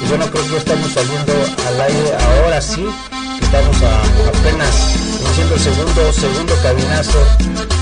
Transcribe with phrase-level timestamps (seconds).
[0.00, 1.32] Y bueno, creo que estamos saliendo
[1.68, 2.86] al aire ahora sí.
[3.40, 7.18] Estamos apenas iniciando el segundo, segundo cabinazo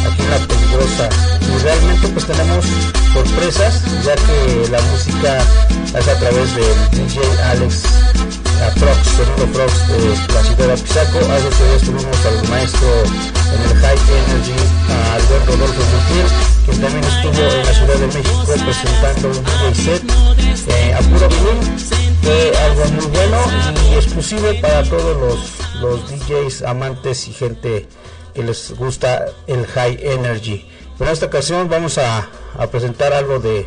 [0.07, 1.09] aquí en la peligrosa.
[1.41, 2.65] Y realmente pues tenemos
[3.13, 5.39] sorpresas, ya que la música
[5.99, 7.83] es a través del DJ Alex
[8.63, 11.19] a Prox, segundo Prox de la ciudad de Apizaco.
[11.19, 12.89] Hace ocho días tuvimos al maestro
[13.55, 14.55] en el High Energy,
[14.89, 16.27] a Alberto Rodolfo Montiel,
[16.65, 20.03] quien también estuvo en la Ciudad de México presentando un set
[20.69, 22.04] eh, a puro vinil.
[22.27, 23.39] Algo muy bueno
[23.91, 27.87] y exclusivo para todos los, los DJs amantes y gente
[28.33, 30.67] que les gusta el High Energy.
[30.99, 33.67] En esta ocasión vamos a, a presentar algo de,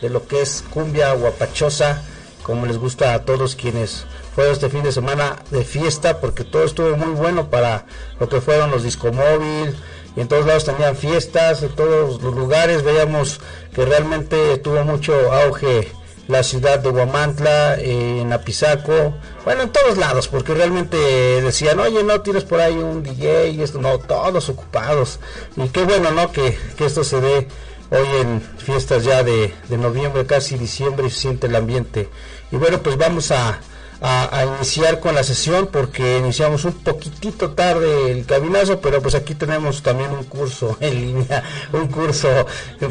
[0.00, 2.02] de lo que es cumbia guapachosa,
[2.42, 6.64] como les gusta a todos quienes fueron este fin de semana de fiesta, porque todo
[6.64, 7.86] estuvo muy bueno para
[8.18, 9.76] lo que fueron los discomóvil,
[10.16, 13.40] y en todos lados tenían fiestas, en todos los lugares veíamos
[13.72, 15.92] que realmente tuvo mucho auge
[16.28, 22.02] la ciudad de Huamantla, eh, en Apizaco, bueno, en todos lados, porque realmente decían, oye,
[22.02, 25.18] no tienes por ahí un DJ y esto, no, todos ocupados.
[25.56, 26.30] Y qué bueno, ¿no?
[26.32, 27.48] Que, que esto se dé
[27.90, 32.08] hoy en fiestas ya de, de noviembre, casi diciembre, y se siente el ambiente.
[32.50, 33.60] Y bueno, pues vamos a,
[34.02, 39.34] a, iniciar con la sesión porque iniciamos un poquitito tarde el cabinazo, pero pues aquí
[39.34, 42.28] tenemos también un curso en línea, un curso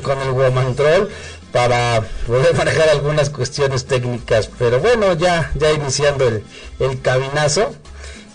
[0.01, 1.09] con el Womantrol
[1.51, 4.49] para poder manejar algunas cuestiones técnicas.
[4.57, 6.43] Pero bueno, ya, ya iniciando el,
[6.79, 7.73] el cabinazo.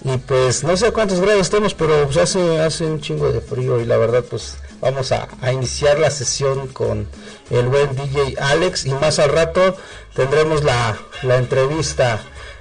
[0.04, 3.80] Y pues no sé cuántos grados tenemos, pero pues hace, hace un chingo de frío
[3.80, 7.08] y la verdad pues vamos a, a, iniciar la sesión con
[7.50, 9.76] el buen DJ Alex y más al rato
[10.14, 12.20] tendremos la, la entrevista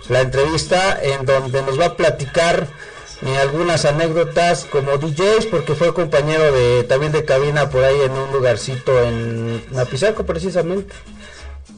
[0.09, 2.67] la entrevista en donde nos va a platicar
[3.25, 8.11] eh, algunas anécdotas como DJs porque fue compañero de también de cabina por ahí en
[8.11, 10.93] un lugarcito en Napizaco precisamente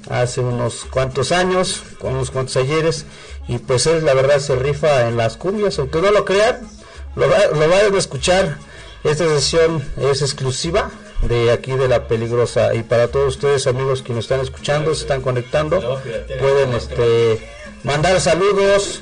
[0.10, 3.06] hace unos cuantos años con unos cuantos ayeres
[3.48, 6.68] y pues él la verdad se rifa en las cumbias aunque no lo crean
[7.18, 8.58] lo, va, lo vayan a escuchar.
[9.04, 10.90] Esta sesión es exclusiva
[11.24, 15.02] de aquí de la peligrosa y para todos ustedes amigos que nos están escuchando se
[15.02, 16.00] están conectando
[16.40, 17.40] pueden este
[17.84, 19.02] mandar saludos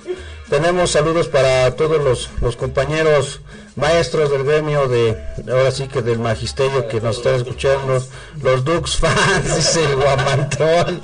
[0.55, 3.41] tenemos saludos para todos los, compañeros
[3.75, 5.17] maestros del gremio de
[5.51, 8.01] ahora sí que del magisterio que nos están escuchando.
[8.41, 11.01] Los Dux fans dice el Guamantón.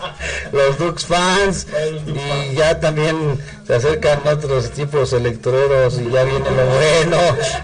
[0.54, 1.68] Los Dux fans.
[2.08, 7.18] Y ya también se acercan otros tipos electoreros y ya viene lo bueno.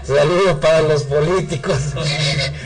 [0.04, 1.78] Saludos para los políticos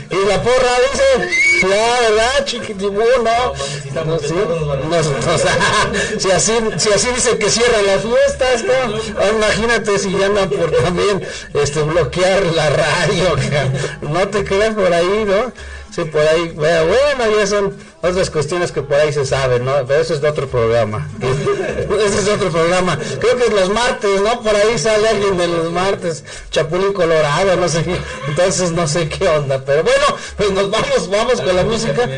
[0.09, 1.29] y la porra dice
[1.61, 5.57] ya verdad chiquitibú no, no, sí, no, o sea,
[6.19, 10.71] si así si así dicen que cierran las fiestas no imagínate si ya andan por
[10.71, 11.21] también
[11.53, 13.35] este bloquear la radio,
[14.01, 15.51] no te creas por ahí, ¿no?
[15.93, 19.73] Sí, por ahí, bueno, bueno, ya son otras cuestiones que por ahí se saben, ¿no?
[19.87, 21.07] Pero eso es de otro programa.
[21.21, 22.97] Ese es otro programa.
[23.19, 24.41] Creo que es los martes, ¿no?
[24.41, 27.95] Por ahí sale alguien de los martes, Chapulín Colorado, no sé qué.
[28.27, 29.63] Entonces no sé qué onda.
[29.63, 32.09] Pero bueno, pues nos vamos, vamos con la música.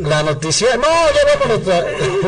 [0.00, 1.66] La noticia, no, ya vamos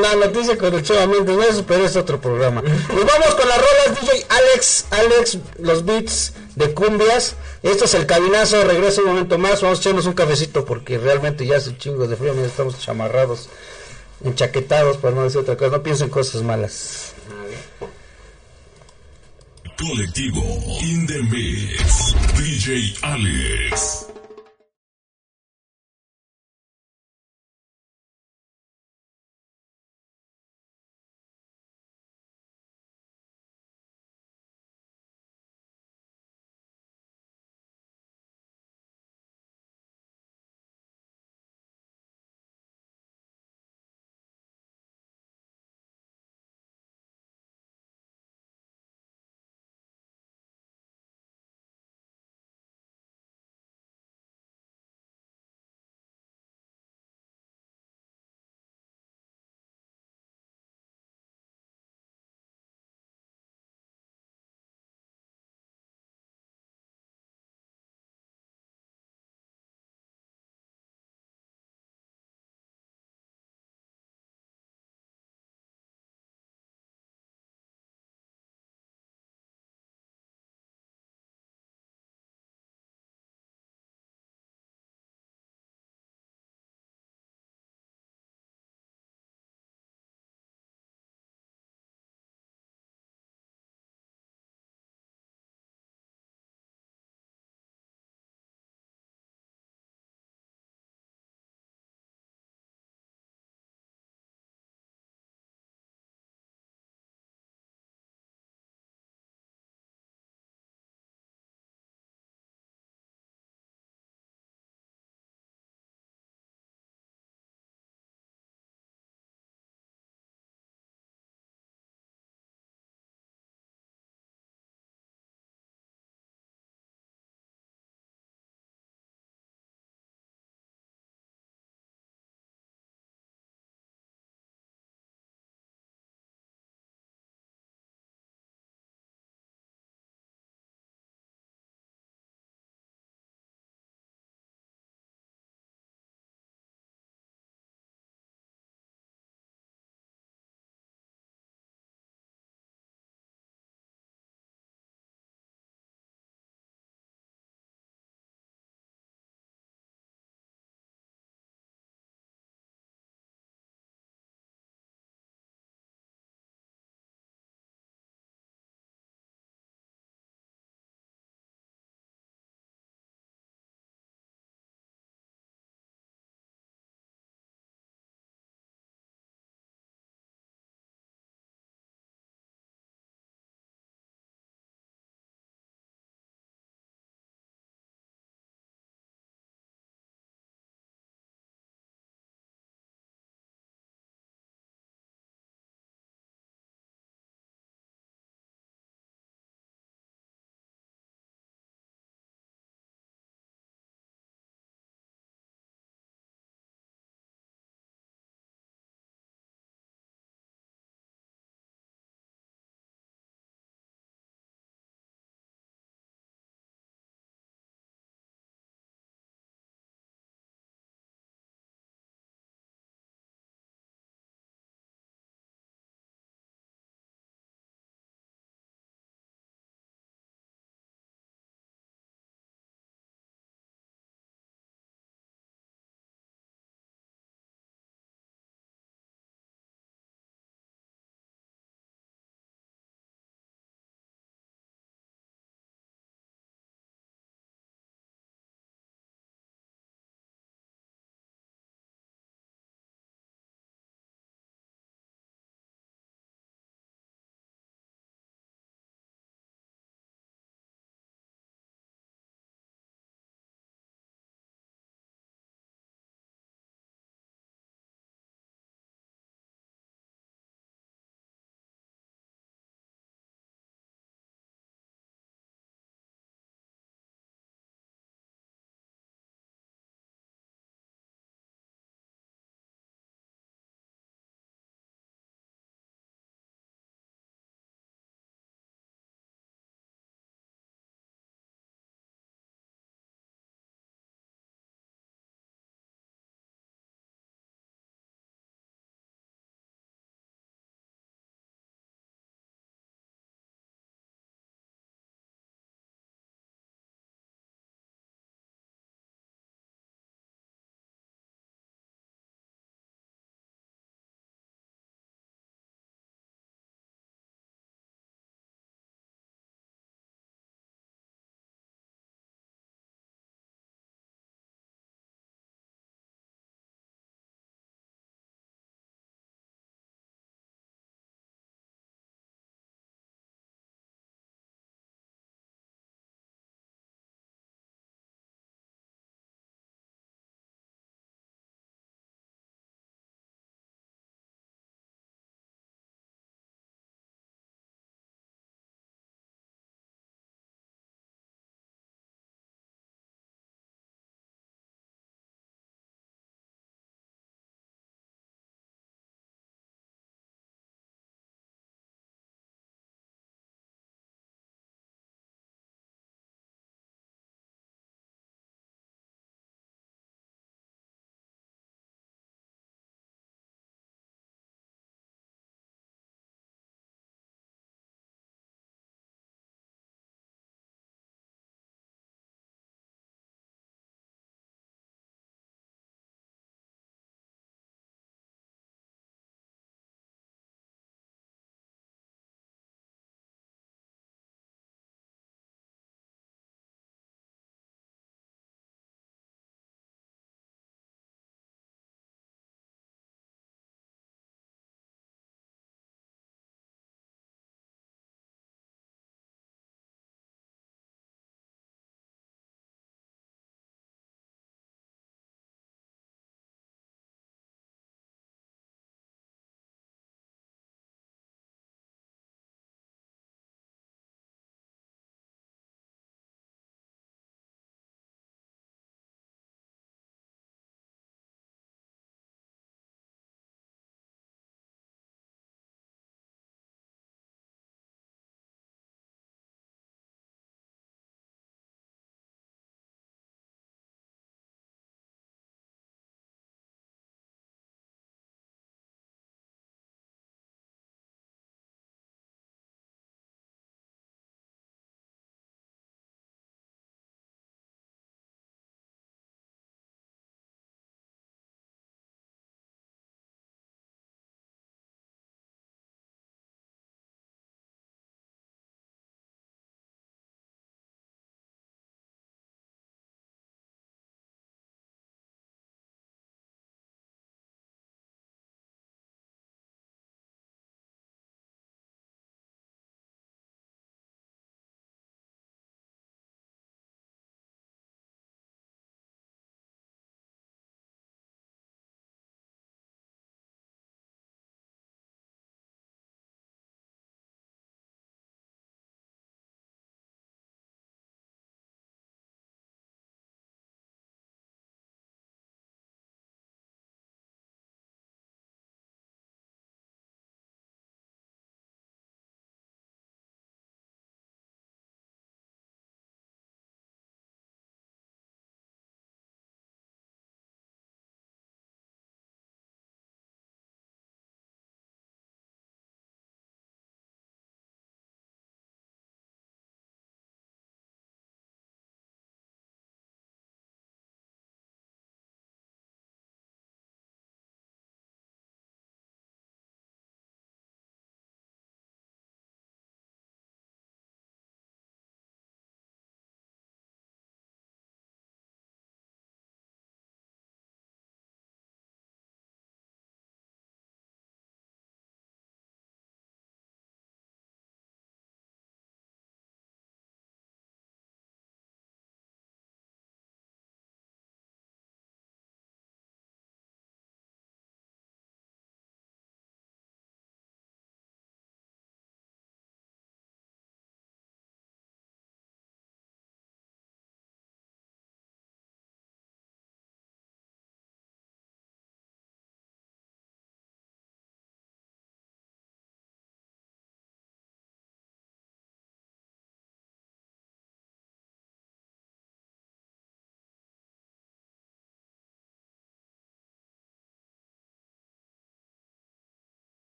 [0.00, 2.62] la noticia con el chavamente, eso, pero es otro programa.
[2.62, 7.36] Nos vamos con las rolas DJ Alex, Alex, los beats de cumbias.
[7.62, 11.46] Esto es el cabinazo, regreso un momento más, vamos a echarnos un cafecito porque realmente
[11.46, 13.48] ya hace un chingo de frío, mira, estamos chamarrados,
[14.24, 17.14] enchaquetados, para no decir otra cosa, no piensen cosas malas.
[19.78, 20.42] Colectivo
[20.82, 24.09] In DJ Alex.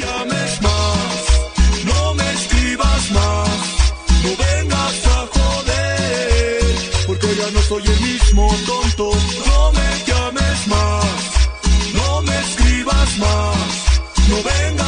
[0.00, 1.14] llames más,
[1.84, 3.48] no me escribas más,
[4.24, 6.64] no vengas a joder,
[7.06, 9.12] porque ya no soy el mismo tonto.
[9.46, 11.04] No me llames más,
[11.94, 13.56] no me escribas más,
[14.28, 14.79] no vengas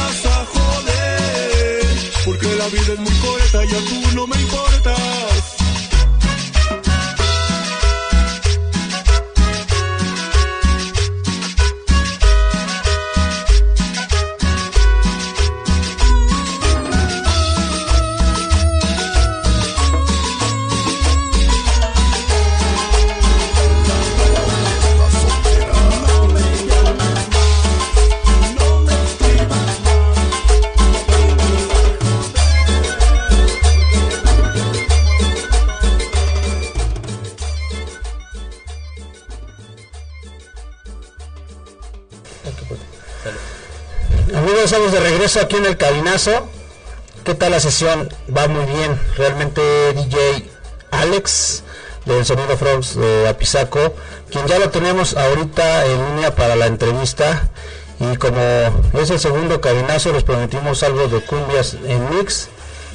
[44.73, 46.49] estamos de regreso aquí en el cabinazo.
[47.23, 48.09] ¿Qué tal la sesión?
[48.35, 48.99] Va muy bien.
[49.17, 49.61] Realmente
[49.93, 50.49] DJ
[50.89, 51.63] Alex
[52.07, 53.93] del Sonido Frogs de Apizaco,
[54.31, 57.49] quien ya lo tenemos ahorita en línea para la entrevista.
[57.99, 58.39] Y como
[58.99, 62.49] es el segundo cabinazo, les prometimos algo de cumbias en mix.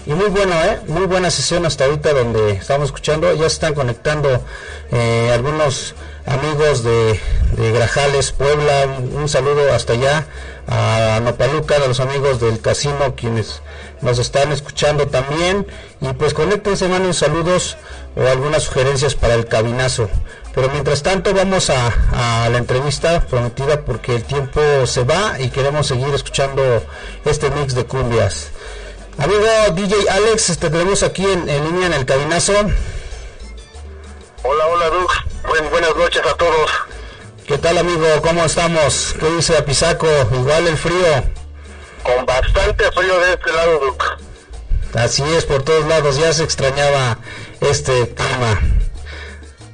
[0.04, 0.80] Y muy bueno, ¿eh?
[0.88, 3.32] Muy buena sesión hasta ahorita donde estamos escuchando.
[3.34, 4.42] Ya se están conectando
[4.90, 5.94] eh, algunos
[6.26, 7.20] amigos de,
[7.56, 8.86] de Grajales, Puebla.
[8.98, 10.26] Un, un saludo hasta allá
[10.68, 13.62] a Nopaluca, a los amigos del casino, quienes
[14.02, 15.66] nos están escuchando también.
[16.00, 17.76] Y pues conéctense, manden saludos
[18.16, 20.08] o algunas sugerencias para el cabinazo.
[20.54, 25.86] Pero mientras tanto vamos a, la entrevista prometida porque el tiempo se va y queremos
[25.86, 26.82] seguir escuchando
[27.24, 28.50] este mix de cumbias.
[29.18, 32.52] Amigo DJ Alex, te tenemos aquí en, línea en el cabinazo.
[34.42, 35.10] Hola, hola, Doug.
[35.48, 36.87] Buen, buenas noches a todos.
[37.48, 38.04] ¿Qué tal, amigo?
[38.22, 39.14] ¿Cómo estamos?
[39.18, 40.06] ¿Qué dice Apizaco?
[40.32, 41.24] Igual el frío.
[42.02, 44.02] Con bastante frío de este lado, Doug.
[44.94, 46.18] Así es, por todos lados.
[46.18, 47.18] Ya se extrañaba
[47.60, 48.60] este clima.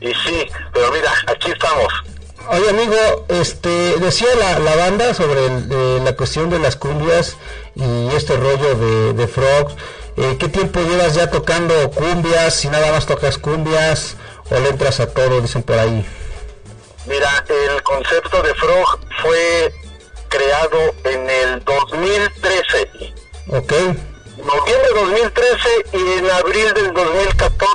[0.01, 1.93] Y sí, pero mira, aquí estamos.
[2.49, 7.37] Oye, amigo, este, decía la, la banda sobre el- eh, la cuestión de las cumbias
[7.75, 9.71] y este rollo de, de Frog.
[10.17, 12.55] Eh, ¿Qué tiempo llevas ya tocando cumbias?
[12.55, 14.17] Si nada más tocas cumbias
[14.51, 16.07] o le entras a todo, dicen por ahí.
[17.07, 19.75] Mira, el concepto de Frog fue
[20.29, 22.91] creado en el 2013.
[23.49, 23.73] ¿Ok?
[24.39, 27.75] Noviembre de 2013 y en abril del 2014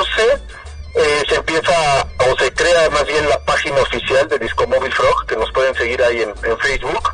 [0.96, 5.26] eh, se empieza o se crea más bien la página oficial de Disco Móvil Frog,
[5.28, 7.14] que nos pueden seguir ahí en, en Facebook.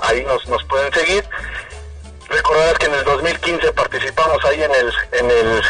[0.00, 1.24] Ahí nos, nos pueden seguir.
[2.28, 5.62] Recordarás que en el 2015 participamos ahí en el, en el,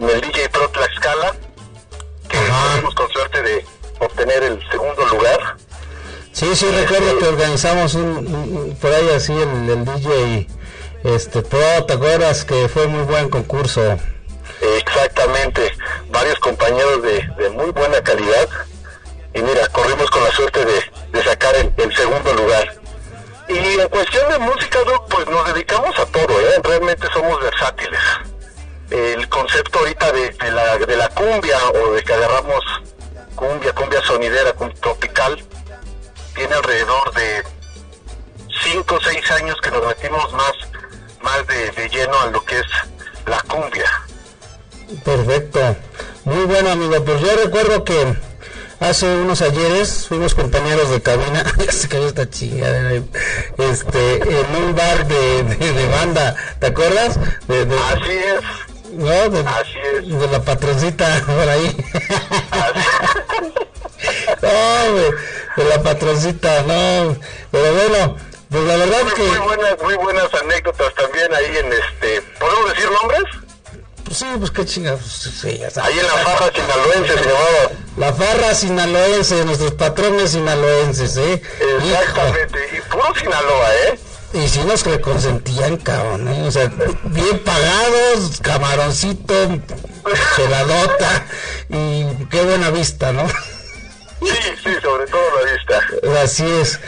[0.00, 1.34] en el DJ Pro Tlaxcala,
[2.28, 3.66] que tuvimos con suerte de
[4.04, 5.56] obtener el segundo lugar.
[6.32, 10.48] Sí, sí, recuerdo que organizamos un, un- por ahí así el, el DJ
[11.04, 12.44] este Pro, ¿te acuerdas?
[12.44, 13.98] Que fue muy buen concurso.
[14.78, 15.70] Exactamente,
[16.10, 18.48] varios compañeros de, de muy buena calidad.
[19.34, 22.74] Y mira, corrimos con la suerte de, de sacar el, el segundo lugar.
[23.48, 24.78] Y en cuestión de música,
[25.10, 26.60] pues nos dedicamos a todo, ¿eh?
[26.62, 28.00] realmente somos versátiles.
[28.90, 32.64] El concepto ahorita de, de la, de la cumbia o de que agarramos
[33.34, 35.44] cumbia, cumbia sonidera, cumbia tropical,
[36.34, 37.42] tiene alrededor de
[38.72, 40.52] 5 o 6 años que nos metimos más,
[41.22, 42.66] más de, de lleno a lo que es
[43.26, 43.90] la cumbia.
[45.04, 45.76] Perfecto.
[46.24, 47.02] Muy bueno, amigo.
[47.04, 48.14] Pues yo recuerdo que
[48.80, 51.44] hace unos ayeres fuimos compañeros de cabina.
[51.64, 53.02] Ya se cayó esta chingadera.
[53.58, 56.34] Este, en un bar de, de, de banda.
[56.60, 57.18] ¿Te acuerdas?
[57.48, 58.40] De, de- Así es.
[58.92, 59.06] ¿no?
[59.30, 60.08] De, así es.
[60.20, 61.76] de la patroncita por ahí.
[62.50, 62.83] Así-
[64.42, 67.16] no, de la patroncita, no.
[67.50, 68.16] Pero bueno,
[68.50, 69.22] pues la verdad muy, que.
[69.22, 72.22] muy buenas, muy buenas anécdotas también ahí en este.
[72.38, 73.24] ¿Podemos decir nombres?
[74.04, 75.02] Pues sí, pues qué chingados.
[75.02, 75.78] Sí, sabes.
[75.78, 77.70] Ahí en la farra sinaloense se llamaba.
[77.96, 81.42] La farra sinaloense, nuestros patrones sinaloenses, ¿eh?
[81.60, 82.00] Hijo.
[82.00, 82.58] Exactamente.
[82.76, 83.98] Y puro Sinaloa, ¿eh?
[84.34, 86.42] Y si nos reconsentían, cabrón, ¿eh?
[86.46, 86.70] O sea,
[87.04, 89.34] bien pagados, camaroncito,
[90.36, 91.26] cheladota,
[91.68, 93.28] y qué buena vista, ¿no?
[93.28, 96.20] Sí, sí, sobre todo la vista.
[96.22, 96.80] Así es.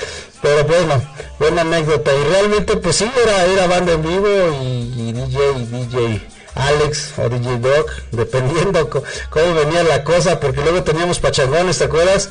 [0.42, 1.00] Pero bueno,
[1.38, 2.10] buena anécdota.
[2.12, 4.28] Y realmente, pues sí, era, era banda en vivo
[4.62, 10.82] y, y DJ, DJ Alex o DJ Doc, dependiendo cómo venía la cosa, porque luego
[10.82, 12.30] teníamos pachangones, ¿te acuerdas?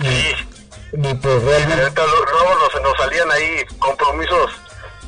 [0.00, 0.51] Sí.
[0.92, 4.50] Y pues realmente, luego nos, nos salían ahí compromisos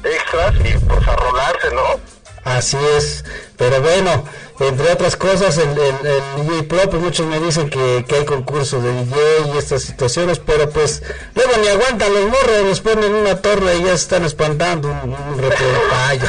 [0.02, 2.00] extras y pues a rolarse, ¿no?
[2.44, 3.24] así es.
[3.56, 4.24] Pero bueno,
[4.60, 8.24] entre otras cosas, el, el, el DJ Pro, pues muchos me dicen que, que hay
[8.26, 9.16] concursos de DJ
[9.54, 11.02] y estas situaciones, pero pues
[11.34, 14.88] luego ni aguantan los morros, los ponen en una torre y ya se están espantando
[14.88, 16.20] un, un reportaje.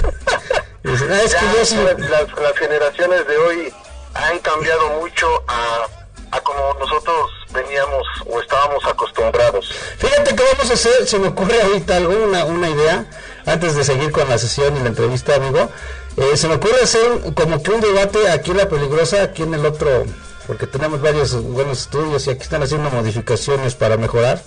[0.83, 1.75] Dicen, "Ah, es que Ya, yo sí...
[1.97, 3.73] las, las generaciones de hoy
[4.13, 5.87] han cambiado mucho a,
[6.31, 9.71] a como nosotros veníamos o estábamos acostumbrados.
[9.97, 12.13] Fíjate que vamos a hacer, se me ocurre ahorita algo,
[12.47, 13.05] una, idea,
[13.45, 15.69] antes de seguir con la sesión y la entrevista, amigo.
[16.17, 19.53] Eh, se me ocurre hacer como que un debate aquí en La Peligrosa, aquí en
[19.53, 20.05] el otro,
[20.47, 24.41] porque tenemos varios buenos estudios y aquí están haciendo modificaciones para mejorar.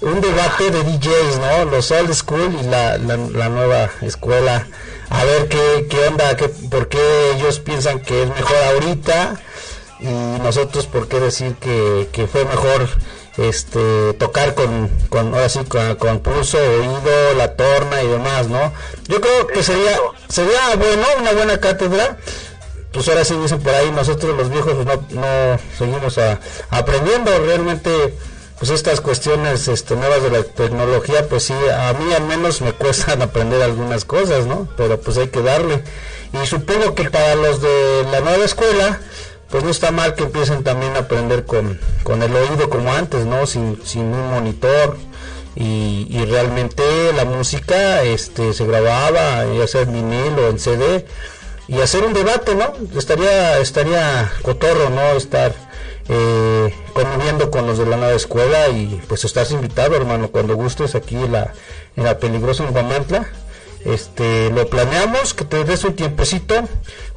[0.00, 1.64] Un debate de DJs, ¿no?
[1.66, 4.66] Los old school y la, la, la nueva escuela.
[5.10, 9.40] A ver qué, qué onda, qué, por qué ellos piensan que es mejor ahorita
[10.02, 12.88] y nosotros por qué decir que, que fue mejor
[13.38, 18.72] este tocar con con ahora sí con, con pulso oído la torna y demás no
[19.08, 19.96] yo creo que sería
[20.28, 22.18] sería bueno una buena cátedra.
[22.92, 27.30] Pues ahora sí dicen por ahí nosotros los viejos pues, no, no seguimos a- aprendiendo.
[27.38, 28.16] Realmente
[28.58, 32.72] pues estas cuestiones este, nuevas de la tecnología pues sí a mí al menos me
[32.72, 35.84] cuestan aprender algunas cosas no pero pues hay que darle.
[36.32, 39.00] Y supongo que para los de la nueva escuela
[39.50, 43.26] pues no está mal que empiecen también a aprender con, con el oído como antes,
[43.26, 43.46] ¿no?
[43.46, 44.96] Sin, sin un monitor
[45.56, 46.82] y, y realmente
[47.14, 51.06] la música este se grababa ya sea en vinil o en CD
[51.66, 52.72] y hacer un debate, ¿no?
[52.96, 55.02] Estaría estaría cotorro, ¿no?
[55.12, 55.52] Estar
[56.08, 60.94] eh, conviviendo con los de la nueva escuela y pues estás invitado, hermano, cuando gustes
[60.94, 61.52] aquí en la,
[61.96, 63.28] en la peligrosa Guamantla
[63.84, 66.54] este lo planeamos que te des un tiempecito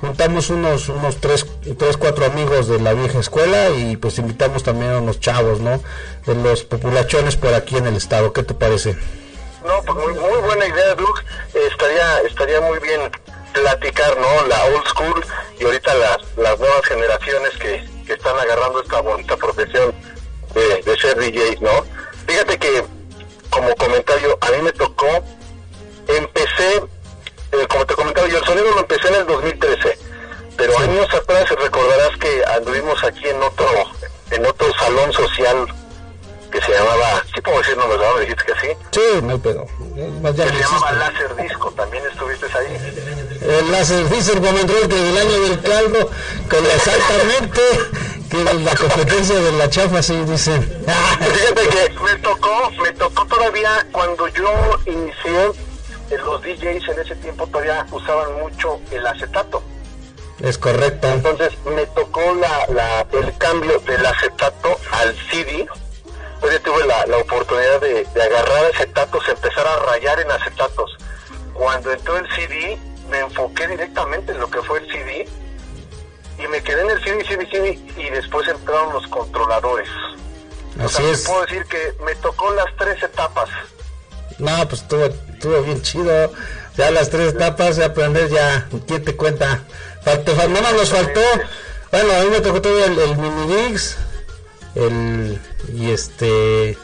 [0.03, 1.45] juntamos unos unos tres,
[1.77, 5.81] tres cuatro amigos de la vieja escuela y pues invitamos también a unos chavos no
[6.25, 8.97] de los populachones por aquí en el estado qué te parece
[9.65, 10.91] No, pues muy, muy buena idea.
[10.91, 12.99] Eh, estaría, estaría muy bien
[13.53, 14.47] platicar, ¿no?
[14.47, 15.25] La old school
[15.57, 19.93] y ahorita las, las nuevas generaciones que, que están agarrando esta bonita profesión
[20.53, 21.85] de, de ser DJs, ¿no?
[22.27, 22.83] Fíjate que,
[23.49, 25.07] como comentario, a mí me tocó,
[26.09, 26.83] empecé,
[27.53, 29.97] eh, como te comentaba yo, el sonido lo empecé en el 2013,
[30.57, 33.67] pero años atrás recordarás que anduvimos aquí en otro,
[34.31, 35.67] en otro salón social
[36.51, 38.19] que se llamaba, sí puedo decir nombres, ¿no?
[38.19, 38.67] Dijiste que sí.
[38.91, 39.65] sí no hay pedo
[39.97, 40.91] Eh, más ya Que se llamaba.
[40.91, 43.37] Láser Disco, también estuviste ahí.
[43.41, 46.09] el láser dice el Guamandrol que del año del caldo
[46.49, 47.61] con exactamente
[48.29, 50.61] que la competencia de la chafa sí dicen
[51.19, 54.51] Fíjate que me tocó, me tocó todavía cuando yo
[54.85, 55.51] inicié,
[56.11, 59.63] los DJs en ese tiempo todavía usaban mucho el acetato.
[60.41, 65.67] es correcto Entonces me tocó la, la, el cambio del acetato al CD.
[66.39, 70.97] Pues yo tuve la, la oportunidad de, de agarrar acetatos, empezar a rayar en acetatos.
[71.53, 72.77] Cuando entró el CD,
[73.09, 75.27] me enfoqué directamente en lo que fue el CD
[76.37, 79.89] y me quedé en el CD, CD, CD y después entraron los controladores.
[80.79, 83.49] O así sea, te es puedo decir que me tocó las tres etapas.
[84.39, 86.31] No, pues estuvo, estuvo bien chido.
[86.77, 89.63] Ya las tres etapas de aprender, ya, ¿quién te cuenta?
[90.03, 91.21] Faltó, nada más nos faltó,
[91.91, 93.75] bueno, a mí me tocó todo el, el mini
[94.75, 95.39] el,
[95.71, 96.75] y este,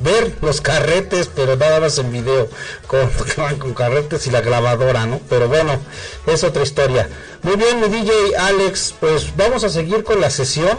[0.00, 2.48] ver los carretes, pero nada más en video,
[2.88, 3.08] con,
[3.58, 5.20] con carretes y la grabadora, ¿no?
[5.28, 5.78] Pero bueno,
[6.26, 7.08] es otra historia.
[7.42, 10.76] Muy bien, mi DJ Alex, pues vamos a seguir con la sesión,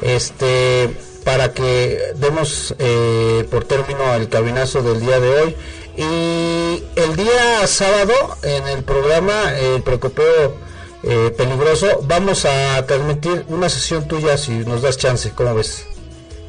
[0.00, 5.56] este, para que demos eh, por término el cabinazo del día de hoy.
[5.96, 10.54] Y el día sábado, en el programa eh, El Precopeo
[11.02, 15.86] eh, Peligroso, vamos a transmitir una sesión tuya si nos das chance, ¿cómo ves?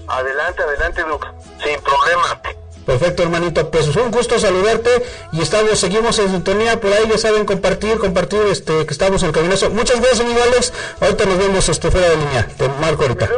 [0.07, 1.27] Adelante, adelante, Luke.
[1.63, 2.41] Sin problema.
[2.85, 3.69] Perfecto, hermanito.
[3.71, 4.89] Pues fue un gusto saludarte
[5.31, 9.29] y estamos, seguimos en sintonía por ahí, ya saben, compartir, compartir, este, que estamos en
[9.29, 9.69] el cabinazo.
[9.69, 10.73] Muchas gracias, amigo Alex.
[10.99, 12.47] Ahorita nos vemos este, fuera de línea.
[12.57, 13.29] Te marco ahorita.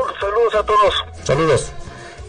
[0.57, 0.93] A todos.
[1.25, 1.71] Saludos.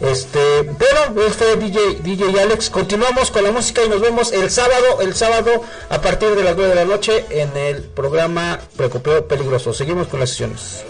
[0.01, 5.01] Este, bueno, este DJ, DJ Alex, continuamos con la música y nos vemos el sábado,
[5.01, 9.73] el sábado a partir de las 9 de la noche en el programa Precopeo Peligroso.
[9.73, 10.83] Seguimos con las sesiones.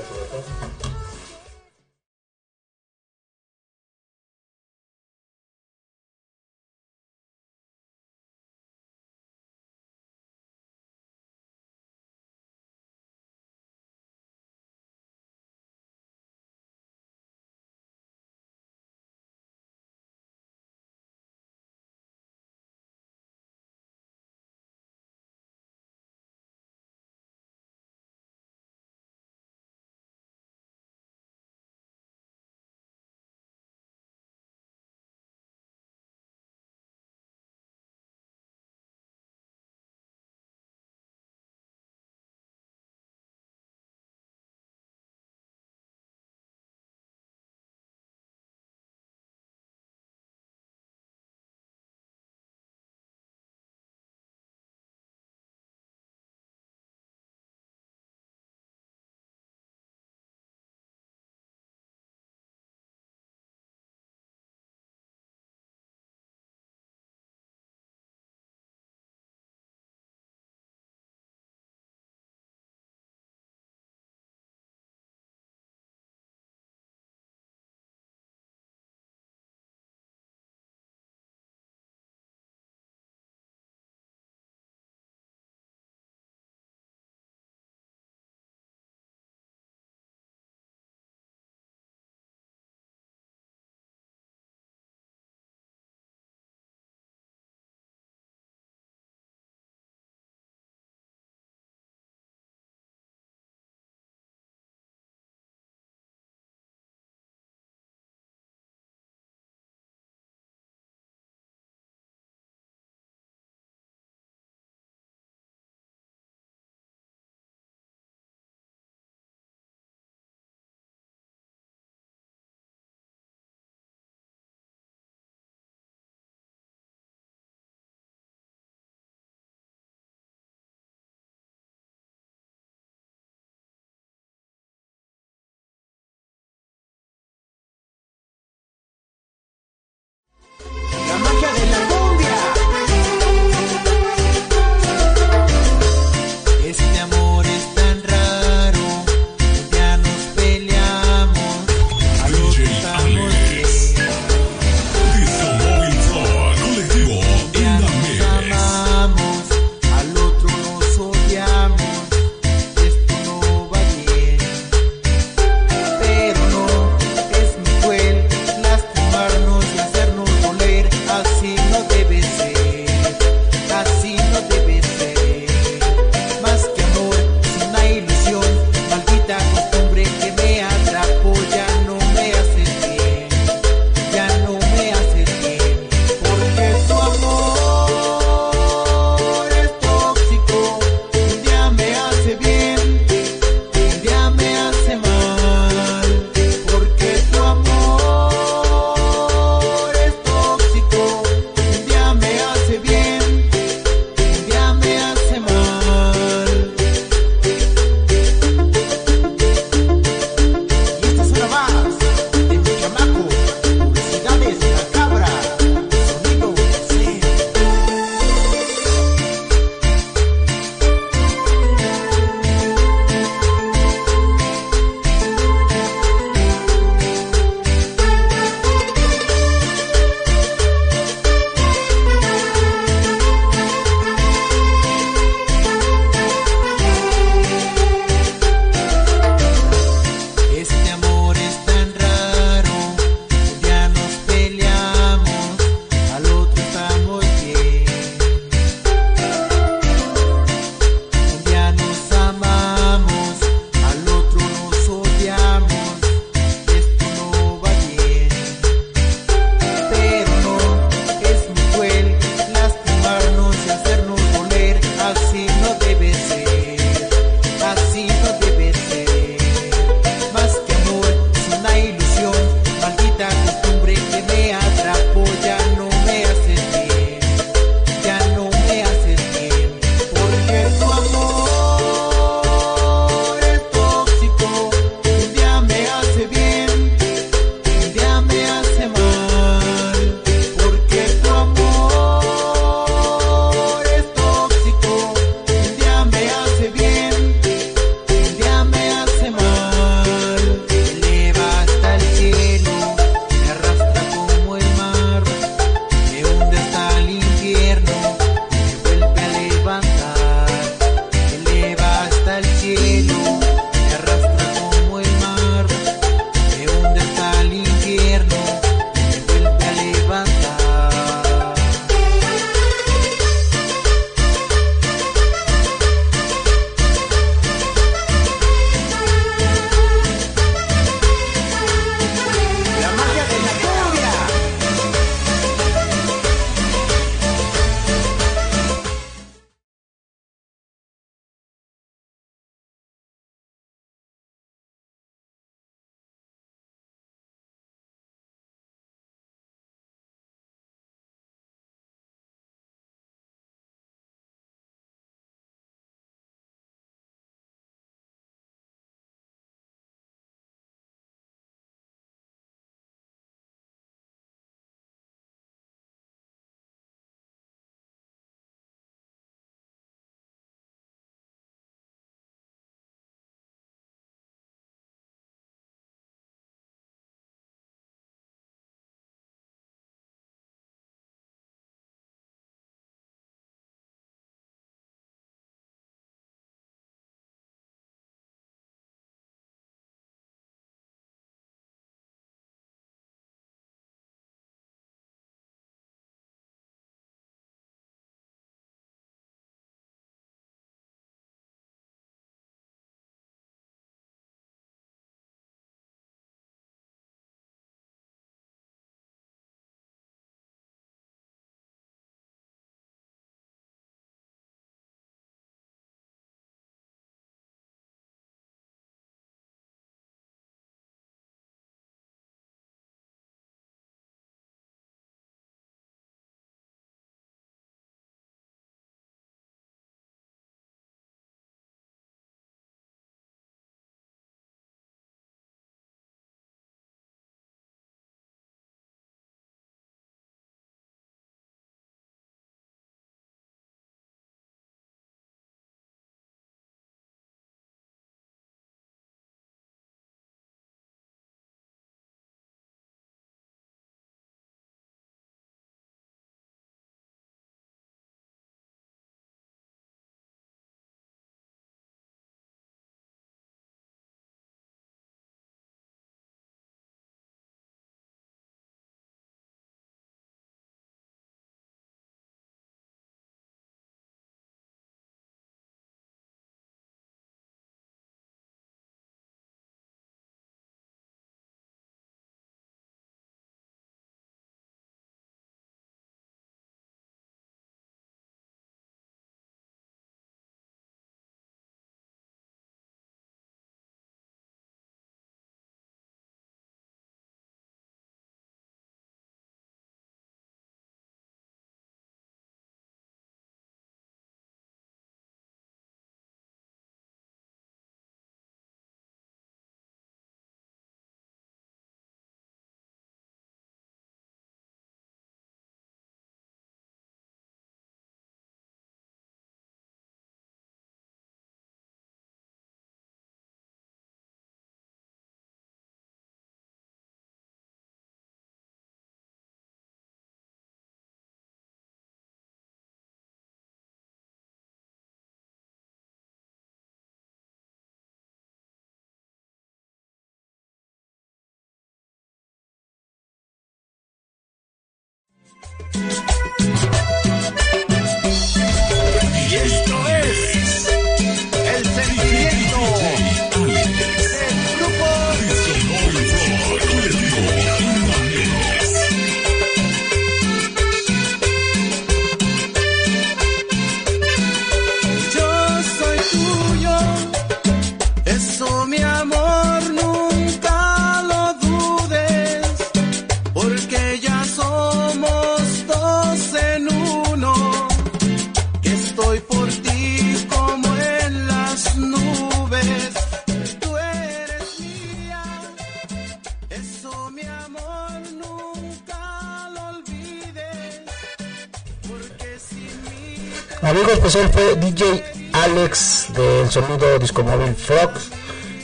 [593.82, 598.12] Amigos, pues él fue DJ Alex del sonido Disco Móvil Frog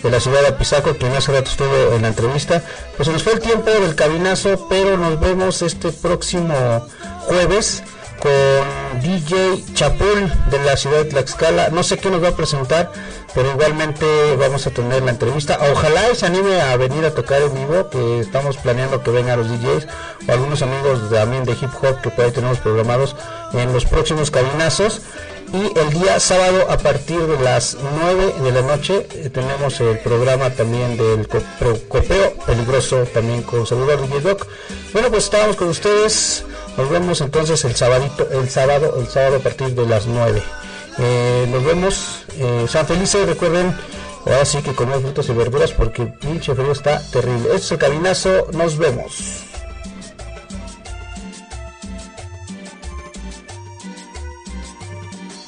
[0.03, 2.63] de la ciudad de Apizaco, quien hace rato estuvo en la entrevista.
[2.95, 6.85] Pues se nos fue el tiempo del cabinazo, pero nos vemos este próximo
[7.21, 7.83] jueves
[8.19, 11.69] con DJ Chapul de la ciudad de Tlaxcala.
[11.69, 12.91] No sé qué nos va a presentar,
[13.33, 14.05] pero igualmente
[14.37, 15.57] vamos a tener la entrevista.
[15.71, 19.49] Ojalá se anime a venir a tocar en vivo, que estamos planeando que vengan los
[19.49, 19.87] DJs
[20.27, 23.15] o algunos amigos también de hip hop que por ahí tenemos programados
[23.53, 25.01] en los próximos cabinazos.
[25.53, 29.99] Y el día sábado a partir de las 9 de la noche eh, tenemos el
[29.99, 34.47] programa también del copeo peligroso también con servidor DJ Doc.
[34.93, 36.43] Bueno, pues estábamos con ustedes.
[36.75, 40.41] Nos vemos entonces el sabadito, el sábado, el sábado a partir de las 9.
[40.99, 42.25] Eh, nos vemos.
[42.37, 43.75] Eh, San Felices, recuerden,
[44.25, 47.47] ahora sí que comer frutas y verduras porque pinche frío está terrible.
[47.47, 49.43] Este es el cabinazo, nos vemos.